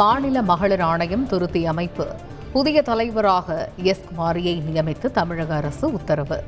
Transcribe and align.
மாநில 0.00 0.42
மகளிர் 0.42 0.80
ஆணையம் 0.80 1.26
திருத்தி 1.26 1.66
அமைப்பு. 1.66 2.04
புதிய 2.52 2.82
தலைவராக 2.82 3.68
எஸ் 3.76 4.04
குமாரியை 4.08 4.54
நியமித்து 4.66 5.10
தமிழக 5.10 5.54
அரசு 5.54 5.92
உத்தரவு. 5.92 6.44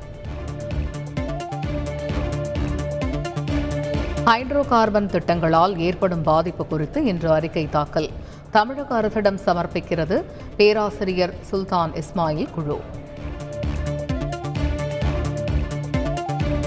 ஹைட்ரோ 4.25 4.63
கார்பன் 4.69 5.07
திட்டங்களால் 5.07 5.79
ஏற்படும் 5.79 6.23
பாதிப்பு 6.23 6.67
குறித்து 6.67 7.05
இன்று 7.05 7.31
அறிக்கை 7.31 7.69
தாக்கல். 7.69 8.11
தமிழக 8.51 8.95
அரசிடம் 8.95 9.41
சமர்ப்பிக்கிறது 9.47 10.25
பேராசிரியர் 10.57 11.35
சுல்தான் 11.41 11.93
இஸ்மாயில் 11.93 12.51
குழு. 12.51 12.81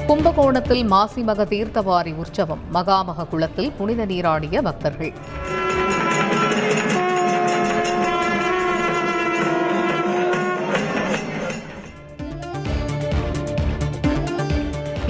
கும்பகோணத்தில் 0.08 0.92
மாசிமக 0.92 1.46
தீர்த்தவாரி 1.54 2.16
உற்சவம் 2.16 2.66
மகாமக 2.74 3.28
குளத்தில் 3.28 3.72
புனித 3.72 4.06
நீராடிய 4.06 4.62
பக்தர்கள். 4.62 5.14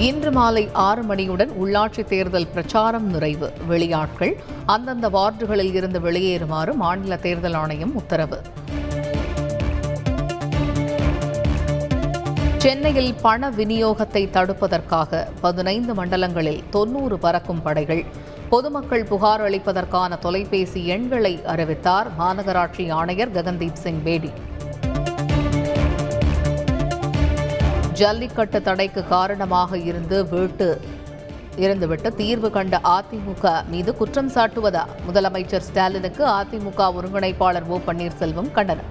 இன்று 0.04 0.32
மாலை 0.32 0.68
ஆறு 0.72 1.02
மணியுடன் 1.02 1.50
உள்ளாட்சித் 1.64 2.04
தேர்தல் 2.04 2.46
பிரச்சாரம் 2.46 3.06
நிறைவு. 3.10 3.52
வெளியாட்கள் 3.70 4.32
அந்தந்த 4.66 5.08
வார்டுகளில் 5.08 5.74
இருந்து 5.74 6.00
வெளியேறுமாறு 6.00 6.74
மாநில 6.74 7.16
தேர்தல் 7.16 7.52
ஆணையம் 7.52 7.94
உத்தரவு. 7.94 8.40
சென்னையில் 12.56 13.14
பண 13.22 13.50
விநியோகத்தை 13.50 14.28
தடுப்பதற்காக 14.30 15.26
பதினைந்து 15.40 15.94
மண்டலங்களில் 15.94 16.62
தொன்னூறு 16.70 17.18
பறக்கும் 17.18 17.62
படைகள். 17.62 18.04
பொதுமக்கள் 18.48 19.04
புகார் 19.04 19.40
அளிப்பதற்கான 19.40 20.18
தொலைபேசி 20.18 20.86
எண்களை 20.86 21.44
அறிவித்தார் 21.44 22.06
மாநகராட்சி 22.18 22.90
ஆணையர் 22.90 23.32
ககன்தீப் 23.32 23.72
சிங் 23.72 24.02
பேடி. 24.02 24.30
ஜல்லிக்கட்டு 28.00 28.62
தடைக்கு 28.62 29.02
காரணமாக 29.08 29.78
இருந்து 29.78 30.16
வீட்டு 30.32 30.68
இருந்துவிட்டு 31.64 32.08
தீர்வு 32.20 32.48
கண்ட 32.50 32.80
அதிமுக 32.96 33.52
மீது 33.72 33.90
குற்றம் 33.96 34.30
சாட்டுவதா? 34.30 34.82
முதலமைச்சர் 35.06 35.64
ஸ்டாலினுக்கு 35.68 36.22
அதிமுக 36.40 36.88
ஒருங்கிணைப்பாளர் 36.98 37.68
ஓ 37.68 37.78
பன்னீர்செல்வம் 37.86 38.50
கண்டனம். 38.52 38.90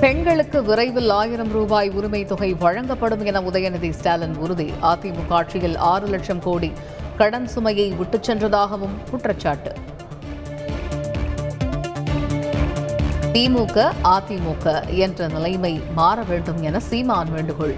பெண்களுக்கு 0.00 0.62
விரைவில் 0.62 1.10
ஆயிரம் 1.10 1.52
ரூபாய் 1.58 1.90
உரிமை 1.90 2.24
தொகை 2.24 2.50
வழங்கப்படும் 2.64 3.24
என 3.24 3.40
உதயநிதி 3.40 3.90
ஸ்டாலின் 3.90 4.36
உறுதி. 4.36 4.68
அதிமுக 4.82 5.32
ஆட்சியில் 5.40 5.76
ஆறு 5.92 6.06
லட்சம் 6.06 6.44
கோடி 6.48 6.72
கடன் 7.16 7.48
சுமையை 7.54 7.88
விட்டுச் 7.96 8.22
சென்றதாகவும் 8.22 8.96
குற்றச்சாட்டு. 9.10 9.72
திமுக 13.34 13.92
அதிமுக 14.04 14.88
என்ற 14.88 15.26
நிலைமை 15.26 15.82
மாற 15.94 16.22
வேண்டும் 16.22 16.62
என 16.62 16.80
சீமான் 16.80 17.32
வேண்டுகோள். 17.32 17.74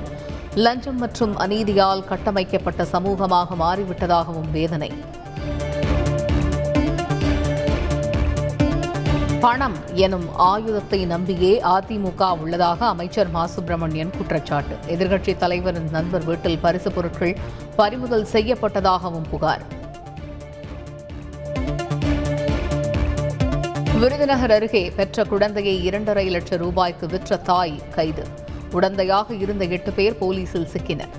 லஞ்சம் 0.55 0.98
மற்றும் 0.98 1.39
அநீதியால் 1.39 2.05
கட்டமைக்கப்பட்ட 2.05 2.83
சமூகமாக 2.83 3.47
மாறிவிட்டதாகவும் 3.61 4.51
வேதனை. 4.53 4.93
பணம் 9.41 9.75
எனும் 9.95 10.37
ஆயுதத்தை 10.37 11.05
நம்பியே 11.05 11.63
அதிமுக 11.63 12.39
உள்ளதாக 12.39 12.87
அமைச்சர் 12.87 13.31
மா. 13.31 13.47
சுப்பிரமணியன் 13.47 14.11
குற்றச்சாட்டு. 14.17 14.77
எதிர்க்கட்சித் 14.87 15.37
தலைவரின் 15.37 15.91
நண்பர் 15.91 16.25
வீட்டில் 16.25 16.59
பரிசு 16.59 16.93
பொருட்கள் 16.93 17.37
பறிமுதல் 17.77 18.27
செய்யப்பட்டதாகவும் 18.33 19.29
புகார். 19.31 19.76
விருதுநகர் 24.00 24.50
அருகே 24.50 24.92
பெற்ற 24.97 25.25
குழந்தையை 25.25 25.84
இரண்டரை 25.84 26.28
லட்சம் 26.28 26.58
ரூபாய்க்கு 26.58 27.07
விற்ற 27.07 27.36
தாய் 27.36 27.83
கைது. 27.95 28.23
உடந்தையாக 28.73 29.40
இருந்த 29.40 29.64
எட்டு 29.64 29.92
பேர் 29.92 30.18
போலீசில் 30.18 30.68
சிக்கினர். 30.73 31.14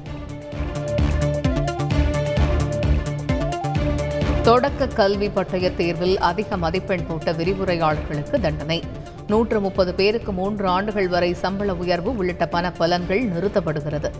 தொடக்க 4.43 4.87
கல்வி 4.87 5.29
பட்டய 5.29 5.75
தேர்வில் 5.75 6.19
அதிக 6.19 6.57
மதிப்பெண் 6.57 7.05
போட்ட 7.07 7.31
விரிவுரையாளர்களுக்கு 7.31 8.39
தண்டனை. 8.39 8.83
நூற்று 9.27 9.59
முப்பது 9.59 9.93
பேருக்கு 9.93 10.31
மூன்று 10.31 10.67
ஆண்டுகள் 10.67 11.07
வரை 11.07 11.33
சம்பள 11.33 11.73
உயர்வு 11.75 12.17
உள்ளிட்ட 12.17 12.47
பண 12.47 12.73
பலன்கள் 12.79 13.23
நிறுத்தப்படுகிறது. 13.25 14.11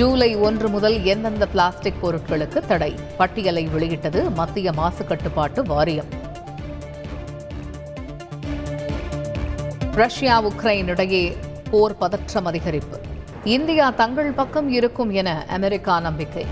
ஜூலை 0.00 0.36
ஒன்று 0.36 0.68
முதல் 0.68 1.04
எந்தெந்த 1.04 1.46
பிளாஸ்டிக் 1.46 2.06
பொருட்களுக்கு 2.06 2.66
தடை? 2.66 2.94
பட்டியலை 3.16 3.64
வெளியிட்டது 3.64 4.30
மத்திய 4.30 4.72
மாசு 4.72 5.06
கட்டுப்பாட்டு 5.06 5.62
வாரியம். 5.62 6.04
ரஷ்யா 9.94 10.44
உக்ரைன் 10.44 10.86
இடையே 10.86 11.36
போர் 11.70 11.96
பதற்றம் 11.96 12.46
அதிகரிப்பு. 12.46 12.98
இந்தியா 13.44 13.90
தங்கள் 13.90 14.32
பக்கம் 14.32 14.68
இருக்கும் 14.68 15.10
என 15.10 15.44
அமெரிக்கா 15.48 16.00
நம்பிக்கை. 16.00 16.46